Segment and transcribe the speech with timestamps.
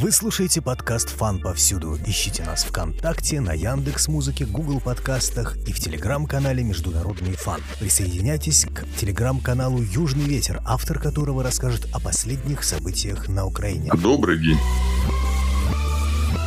[0.00, 1.98] Вы слушаете подкаст «Фан повсюду».
[2.06, 7.60] Ищите нас ВКонтакте, на Яндекс Музыке, Google подкастах и в телеграм-канале «Международный фан».
[7.80, 13.90] Присоединяйтесь к телеграм-каналу «Южный ветер», автор которого расскажет о последних событиях на Украине.
[13.92, 14.58] Добрый день.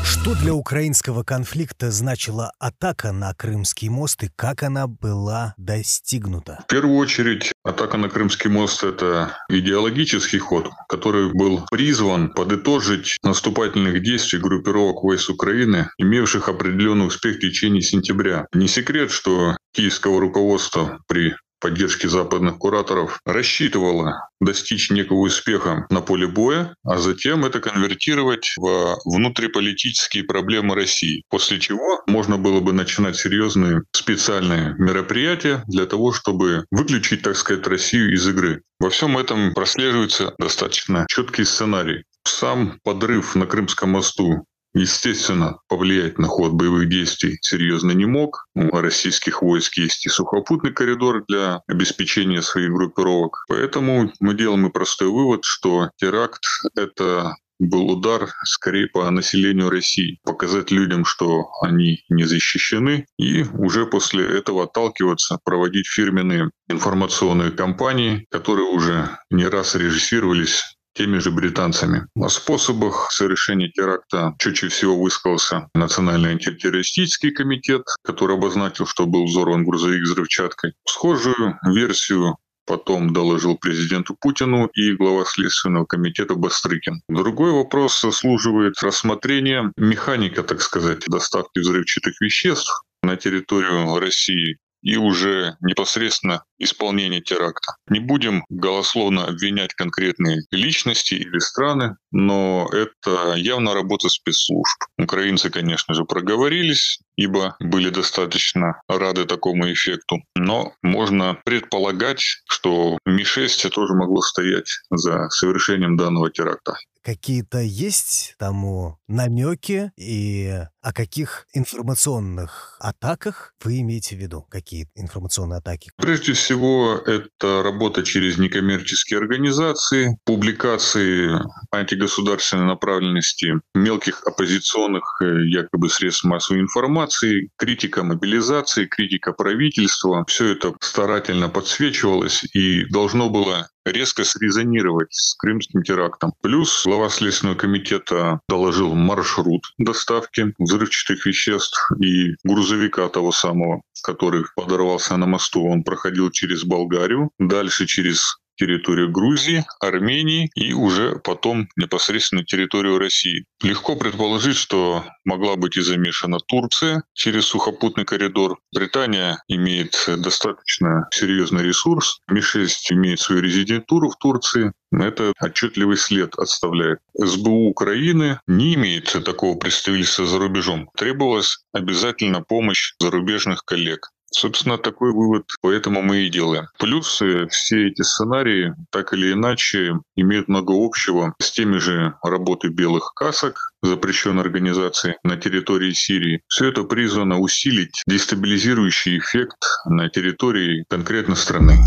[0.04, 6.60] Что для украинского конфликта значила атака на Крымский мост и как она была достигнута?
[6.64, 14.02] В первую очередь, атака на Крымский мост– это идеологический ход, который был призван подытожить наступательных
[14.04, 18.48] действий группировок войск Украины, имевших определенный успех в течение сентября.
[18.54, 26.28] Не секрет, что киевского руководства при поддержки западных кураторов рассчитывала достичь некого успеха на поле
[26.28, 31.24] боя, а затем это конвертировать в внутриполитические проблемы России.
[31.30, 37.66] После чего можно было бы начинать серьезные специальные мероприятия для того, чтобы выключить, так сказать,
[37.68, 38.64] Россию из игры.
[38.80, 42.04] Во всем этом прослеживается достаточно четкий сценарий.
[42.24, 48.48] Сам подрыв на Крымском мосту естественно, повлиять на ход боевых действий серьезно не мог.
[48.56, 53.46] У российских войск есть и сухопутный коридор для обеспечения своих группировок.
[53.48, 56.44] Поэтому мы делаем и простой вывод, что теракт—
[56.76, 60.20] это был удар скорее по населению России.
[60.24, 68.26] Показать людям, что они не защищены, и уже после этого отталкиваться, проводить фирменные информационные кампании,
[68.32, 70.64] которые уже не раз режиссировались
[70.94, 72.08] теми же британцами.
[72.16, 79.64] О способах совершения теракта чаще всего высказался Национальный антитеррористический комитет, который обозначил, что был взорван
[79.64, 80.74] грузовик взрывчаткой.
[80.86, 87.02] Схожую версию потом доложил президенту Путину и глава Следственного комитета Бастрыкин.
[87.10, 95.56] Другой вопрос заслуживает рассмотрения механика, так сказать, доставки взрывчатых веществ на территорию России и уже
[95.62, 97.76] непосредственно исполнения теракта.
[97.90, 104.78] Не будем голословно обвинять конкретные личности или страны, но это явно работа спецслужб.
[104.98, 110.18] Украинцы, конечно же, проговорились, ибо были достаточно рады такому эффекту.
[110.36, 118.98] Но можно предполагать, что Ми-6 тоже могло стоять за совершением данного теракта какие-то есть тому
[119.08, 124.46] намеки и о каких информационных атаках вы имеете в виду?
[124.50, 125.92] Какие информационные атаки?
[125.98, 131.40] Прежде всего, это работа через некоммерческие организации, публикации
[131.72, 140.26] антигосударственной направленности мелких оппозиционных э, якобы средств массовой информации, критика мобилизации, критика правительства.
[140.28, 146.34] Все это старательно подсвечивалось и должно было резко срезонировать с крымским терактом.
[146.42, 155.18] Плюс глава Следственного комитета доложил маршрут доставки взрывчатых веществ и грузовика того самого, который подорвался
[155.18, 155.64] на мосту.
[155.66, 163.46] Он проходил через Болгарию, дальше через территорию Грузии, Армении и уже потом непосредственно территорию России.
[163.64, 168.60] Легко предположить, что могла быть и замешана Турция через сухопутный коридор.
[168.72, 172.20] Британия имеет достаточно серьезный ресурс.
[172.28, 174.72] Ми-6 имеет свою резидентуру в Турции.
[174.92, 177.00] Это отчетливый след оставляет.
[177.18, 180.90] СБУ Украины не имеет такого представительства за рубежом.
[180.96, 184.12] Требовалась обязательно помощь зарубежных коллег.
[184.34, 186.68] Собственно, такой вывод, поэтому мы и делаем.
[186.80, 193.14] Плюс все эти сценарии так или иначе имеют много общего с теми же работой белых
[193.14, 196.42] касок, запрещенной организации на территории Сирии.
[196.48, 201.78] Все это призвано усилить дестабилизирующий эффект на территории конкретной страны.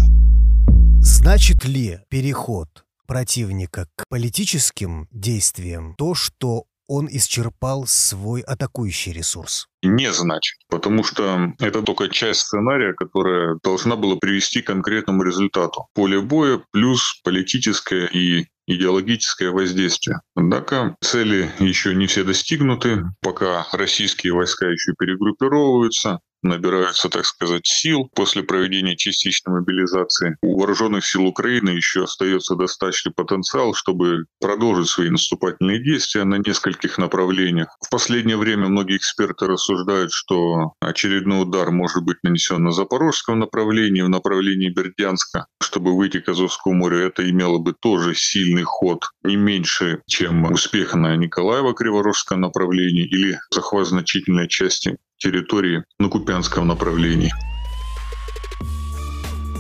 [1.00, 2.69] Значит ли переход
[3.06, 9.67] противника к политическим действиям то, что он исчерпал свой атакующий ресурс?
[9.83, 15.89] Не значит, потому что это только часть сценария, которая должна была привести к конкретному результату.
[15.95, 20.21] Поле боя плюс политическое и идеологическое воздействие.
[20.34, 28.10] Однако цели еще не все достигнуты, пока российские войска еще перегруппировываются, набираются, так сказать, сил
[28.15, 30.37] после проведения частичной мобилизации.
[30.43, 36.99] У вооруженных сил Украины еще остается достаточный потенциал, чтобы продолжить свои наступательные действия на нескольких
[36.99, 37.68] направлениях.
[37.80, 44.03] В последнее время многие эксперты рассуждают, что очередной удар может быть нанесен на запорожском направлении,
[44.03, 47.07] в направлении Бердянска, чтобы выйти к Азовскому морю.
[47.07, 53.86] Это имело бы тоже сильный ход, не меньше, чем успех на Николаево-Криворожском направлении или захват
[53.86, 57.33] значительной части территории на Купянском направлении.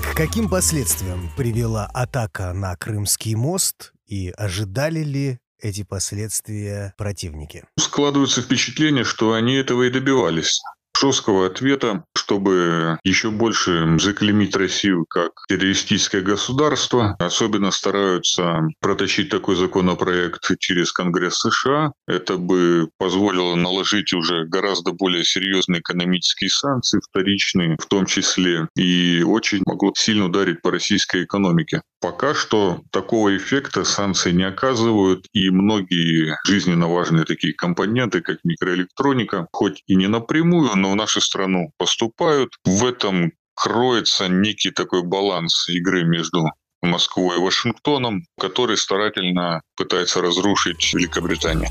[0.02, 7.64] К каким последствиям привела атака на Крымский мост и ожидали ли эти последствия противники?
[7.78, 10.60] Складывается впечатление, что они этого и добивались.
[10.98, 17.16] Жесткого ответа, чтобы еще больше заклемить Россию как террористическое государство.
[17.18, 21.92] Особенно стараются протащить такой законопроект через Конгресс США.
[22.06, 29.22] Это бы позволило наложить уже гораздо более серьезные экономические санкции, вторичные в том числе, и
[29.26, 31.82] очень могло сильно ударить по российской экономике.
[32.00, 39.46] Пока что такого эффекта санкции не оказывают, и многие жизненно важные такие компоненты, как микроэлектроника,
[39.52, 42.50] хоть и не напрямую, но в нашу страну поступают.
[42.66, 46.50] В этом кроется некий такой баланс игры между
[46.82, 51.70] Москвой и Вашингтоном, который старательно пытается разрушить Великобританию.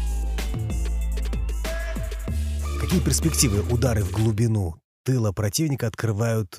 [2.81, 6.49] Какие перспективы удары в глубину тыла противника открывают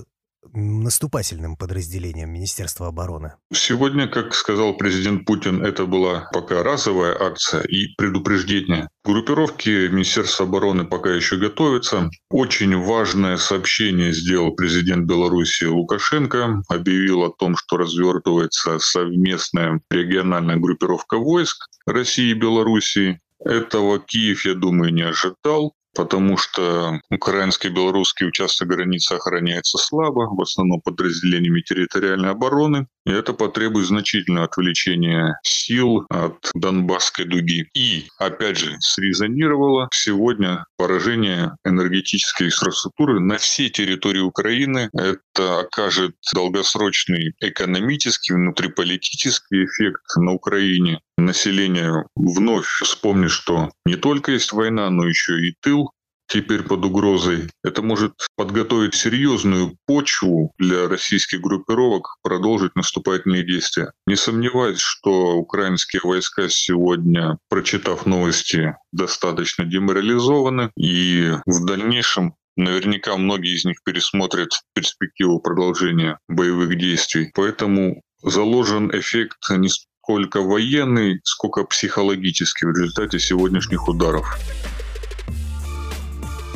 [0.55, 3.35] наступательным подразделением Министерства обороны?
[3.53, 8.89] Сегодня, как сказал президент Путин, это была пока разовая акция и предупреждение.
[9.05, 12.11] Группировки Министерства обороны пока еще готовятся.
[12.31, 16.63] Очень важное сообщение сделал президент Беларуси Лукашенко.
[16.69, 23.21] Объявил о том, что развертывается совместная региональная группировка войск России и Беларуси.
[23.45, 30.41] Этого Киев, я думаю, не ожидал потому что украинский белорусский участок границы охраняется слабо, в
[30.41, 32.87] основном подразделениями территориальной обороны.
[33.07, 37.69] Это потребует значительного отвлечения сил от Донбасской дуги.
[37.75, 44.89] И, опять же, срезонировало сегодня поражение энергетической инфраструктуры на всей территории Украины.
[44.95, 51.01] Это окажет долгосрочный экономический, внутриполитический эффект на Украине.
[51.17, 55.91] Население вновь вспомнит, что не только есть война, но еще и тыл,
[56.27, 57.51] теперь под угрозой.
[57.63, 63.93] Это может подготовить серьезную почву для российских группировок продолжить наступательные действия.
[64.07, 73.57] Не сомневаюсь, что украинские войска сегодня, прочитав новости, достаточно деморализованы и в дальнейшем Наверняка многие
[73.57, 77.33] из них пересмотрят перспективу продолжения боевых действий.
[77.35, 84.39] Поэтому заложен эффект не сколько военный, сколько психологический в результате сегодняшних ударов.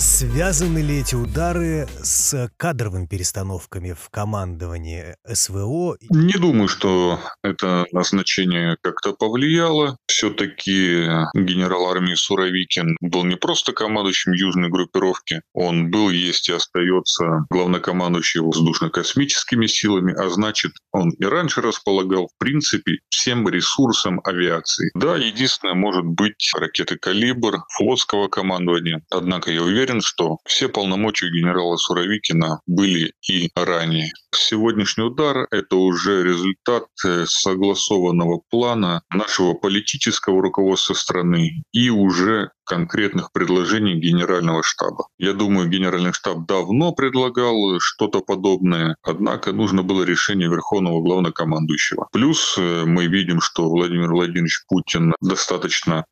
[0.01, 5.97] Связаны ли эти удары с кадровыми перестановками в командовании СВО?
[6.09, 9.97] Не думаю, что это назначение как-то повлияло.
[10.07, 11.05] Все-таки
[11.35, 18.45] генерал армии Суровикин был не просто командующим южной группировки, он был, есть и остается главнокомандующим
[18.45, 24.91] воздушно-космическими силами, а значит, он и раньше располагал, в принципе, всем ресурсом авиации.
[24.95, 29.03] Да, единственное, может быть, ракеты «Калибр», флотского командования.
[29.11, 34.13] Однако я уверен, уверен, что все полномочия генерала Суровикина были и ранее.
[34.35, 43.33] Сегодняшний удар– это уже результат э, согласованного плана нашего политического руководства страны и уже конкретных
[43.33, 45.09] предложений Генерального штаба.
[45.19, 52.09] Я думаю, Генеральный штаб давно предлагал что-то подобное, однако нужно было решение Верховного Главнокомандующего.
[52.13, 56.05] Плюс э, мы видим, что Владимир Владимирович Путин достаточно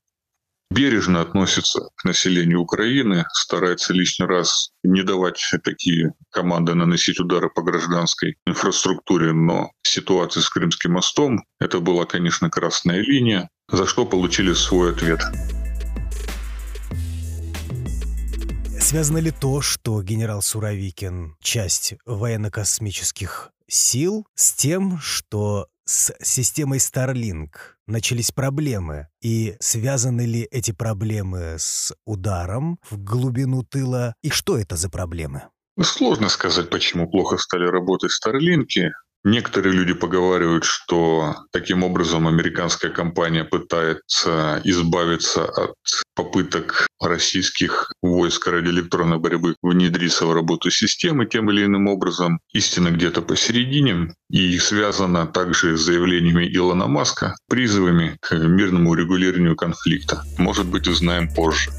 [0.70, 7.62] бережно относится к населению Украины, старается лишний раз не давать такие команды наносить удары по
[7.62, 14.52] гражданской инфраструктуре, но ситуация с Крымским мостом, это была, конечно, красная линия, за что получили
[14.52, 15.20] свой ответ.
[18.80, 27.50] Связано ли то, что генерал Суровикин– часть военно-космических сил, с тем, что с системой Starlink
[27.86, 34.76] начались проблемы, и связаны ли эти проблемы с ударом в глубину тыла, и что это
[34.76, 35.48] за проблемы?
[35.82, 38.92] Сложно сказать, почему плохо стали работать Старлинки.
[39.26, 45.74] Некоторые люди поговаривают, что таким образом американская компания пытается избавиться от
[46.14, 52.38] попыток российских войск радиоэлектронной борьбы внедриться в работу системы тем или иным образом.
[52.52, 60.22] Истина где-то посередине и связана также с заявлениями Илона Маска, призывами к мирному регулированию конфликта.
[60.38, 61.72] Может быть, узнаем позже.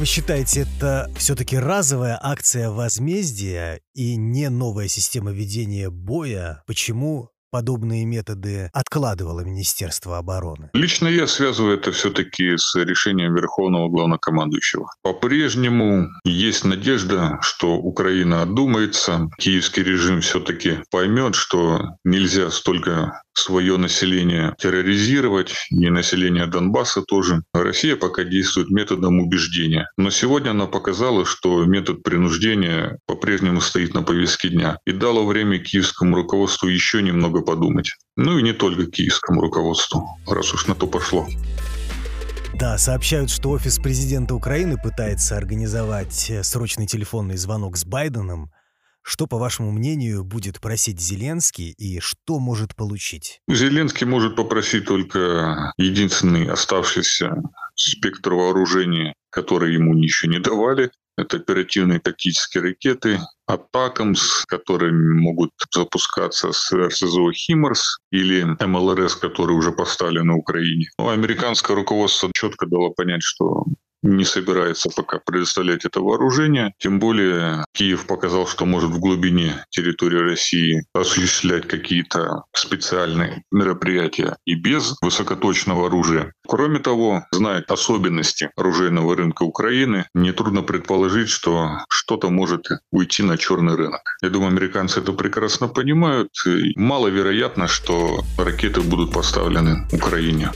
[0.00, 6.62] Вы считаете, это все-таки разовая акция возмездия и не новая система ведения боя?
[6.66, 10.70] Почему подобные методы откладывало Министерство обороны?
[10.72, 14.90] Лично я связываю это все-таки с решением Верховного Главнокомандующего.
[15.02, 24.54] По-прежнему есть надежда, что Украина одумается, киевский режим все-таки поймет, что нельзя столько свое население
[24.58, 27.42] терроризировать, и население Донбасса тоже.
[27.52, 29.88] Россия пока действует методом убеждения.
[29.96, 34.78] Но сегодня она показала, что метод принуждения по-прежнему стоит на повестке дня.
[34.84, 37.92] И дало время киевскому руководству еще немного подумать.
[38.16, 41.26] Ну и не только киевскому руководству, раз уж на то пошло.
[42.54, 48.50] Да, сообщают, что офис президента Украины пытается организовать э, срочный телефонный звонок с Байденом.
[49.02, 53.40] Что, по вашему мнению, будет просить Зеленский и что может получить?
[53.48, 57.42] Зеленский может попросить только единственный оставшийся
[57.74, 60.90] спектр вооружения, который ему еще не давали.
[61.16, 69.72] Это оперативные тактические ракеты, Атакамс, которые могут запускаться с РСЗО «Химарс» или МЛРС, которые уже
[69.72, 70.88] поставлены на Украине.
[70.98, 73.64] Но ну, американское руководство четко дало понять, что
[74.02, 76.74] не собирается пока предоставлять это вооружение.
[76.78, 84.54] Тем более Киев показал, что может в глубине территории России осуществлять какие-то специальные мероприятия и
[84.54, 86.32] без высокоточного оружия.
[86.46, 93.76] Кроме того, зная особенности оружейного рынка Украины, нетрудно предположить, что что-то может уйти на черный
[93.76, 94.02] рынок.
[94.22, 96.30] Я думаю, американцы это прекрасно понимают.
[96.46, 100.50] И маловероятно, что ракеты будут поставлены Украине.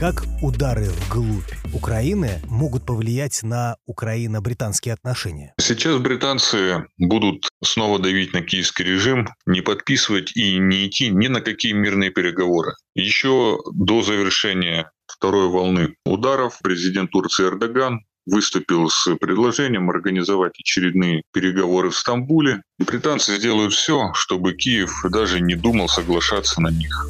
[0.00, 5.52] Как удары вглубь Украины могут повлиять на украино-британские отношения?
[5.60, 11.42] Сейчас британцы будут снова давить на киевский режим, не подписывать и не идти ни на
[11.42, 12.72] какие мирные переговоры.
[12.94, 21.90] Еще до завершения второй волны ударов президент Турции Эрдоган выступил с предложением организовать очередные переговоры
[21.90, 22.62] в Стамбуле.
[22.78, 27.06] Британцы сделают все, чтобы Киев даже не думал соглашаться на них.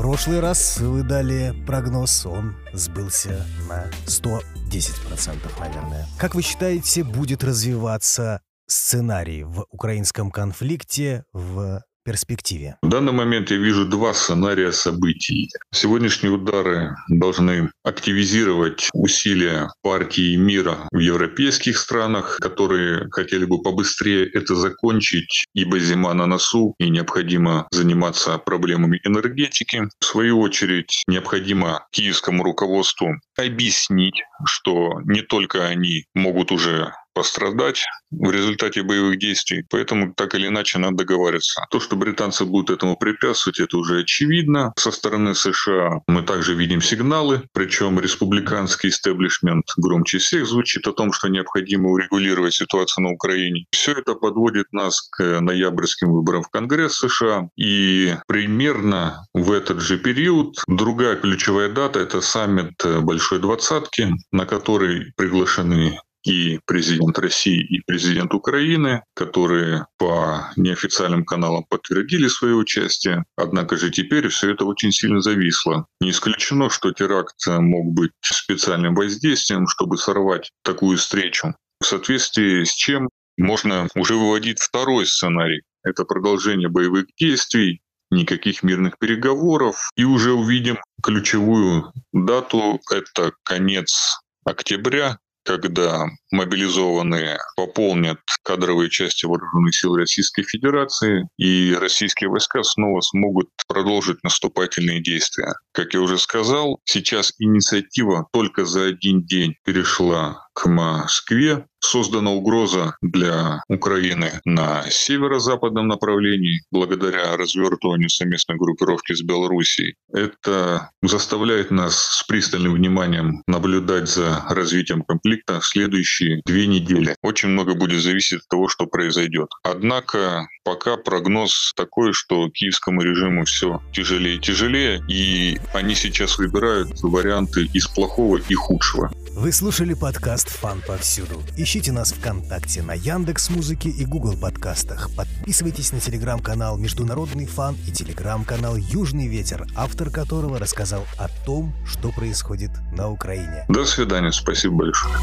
[0.00, 6.06] Прошлый раз вы дали прогноз, он сбылся на 110%, наверное.
[6.18, 12.76] Как вы считаете, будет развиваться сценарий в украинском конфликте в перспективе?
[12.82, 15.48] В данный момент я вижу два сценария событий.
[15.72, 24.54] Сегодняшние удары должны активизировать усилия партии мира в европейских странах, которые хотели бы побыстрее это
[24.54, 29.88] закончить, ибо зима на носу и необходимо заниматься проблемами энергетики.
[30.00, 38.30] В свою очередь, необходимо киевскому руководству объяснить, что не только они могут уже пострадать в
[38.30, 39.64] результате боевых действий.
[39.70, 41.66] Поэтому так или иначе надо договариваться.
[41.70, 44.72] То, что британцы будут этому препятствовать, это уже очевидно.
[44.76, 51.12] Со стороны США мы также видим сигналы, причем республиканский истеблишмент громче всех звучит о том,
[51.12, 53.66] что необходимо урегулировать ситуацию на Украине.
[53.72, 57.48] Все это подводит нас к ноябрьским выборам в Конгресс США.
[57.56, 65.12] И примерно в этот же период другая ключевая дата– это саммит Большой Двадцатки, на который
[65.16, 73.24] приглашены и президент России, и президент Украины, которые по неофициальным каналам подтвердили свое участие.
[73.36, 75.86] Однако же теперь все это очень сильно зависло.
[76.00, 81.54] Не исключено, что теракт мог быть специальным воздействием, чтобы сорвать такую встречу.
[81.80, 83.08] В соответствии с чем
[83.38, 85.62] можно уже выводить второй сценарий.
[85.82, 89.90] Это продолжение боевых действий, никаких мирных переговоров.
[89.96, 92.80] И уже увидим ключевую дату.
[92.90, 95.18] Это конец октября
[95.50, 104.22] когда мобилизованные пополнят кадровые части вооруженных сил Российской Федерации, и российские войска снова смогут продолжить
[104.22, 105.52] наступательные действия.
[105.72, 111.66] Как я уже сказал, сейчас инициатива только за один день перешла к Москве.
[111.80, 119.96] Создана угроза для Украины на северо-западном направлении благодаря развертыванию совместной группировки с Белоруссией.
[120.12, 127.16] Это заставляет нас с пристальным вниманием наблюдать за развитием конфликта в следующие две недели.
[127.22, 129.48] Очень много будет зависеть от того, что произойдет.
[129.62, 137.00] Однако пока прогноз такой, что киевскому режиму все тяжелее и тяжелее, и они сейчас выбирают
[137.02, 139.10] варианты из плохого и худшего.
[139.32, 141.42] Вы слушали подкаст «Фан повсюду».
[141.70, 145.08] Ищите нас ВКонтакте, на Яндекс Музыке и Google подкастах.
[145.14, 152.10] Подписывайтесь на телеграм-канал «Международный фан» и телеграм-канал «Южный ветер», автор которого рассказал о том, что
[152.10, 153.66] происходит на Украине.
[153.68, 155.14] До свидания, спасибо большое.